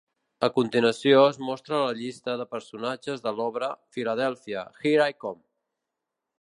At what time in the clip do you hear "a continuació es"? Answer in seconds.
0.45-1.37